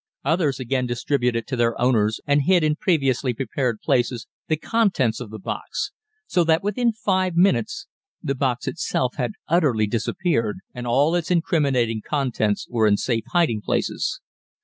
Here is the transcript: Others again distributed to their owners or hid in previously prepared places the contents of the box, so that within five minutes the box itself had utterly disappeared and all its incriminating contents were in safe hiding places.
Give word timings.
Others 0.25 0.59
again 0.59 0.87
distributed 0.87 1.45
to 1.45 1.55
their 1.55 1.79
owners 1.79 2.19
or 2.27 2.35
hid 2.39 2.63
in 2.63 2.75
previously 2.75 3.35
prepared 3.35 3.79
places 3.81 4.25
the 4.47 4.57
contents 4.57 5.19
of 5.19 5.29
the 5.29 5.37
box, 5.37 5.91
so 6.25 6.43
that 6.43 6.63
within 6.63 6.91
five 6.91 7.35
minutes 7.35 7.85
the 8.19 8.33
box 8.33 8.67
itself 8.67 9.13
had 9.17 9.33
utterly 9.47 9.85
disappeared 9.85 10.57
and 10.73 10.87
all 10.87 11.13
its 11.13 11.29
incriminating 11.29 12.01
contents 12.03 12.65
were 12.67 12.87
in 12.87 12.97
safe 12.97 13.25
hiding 13.31 13.61
places. 13.61 14.21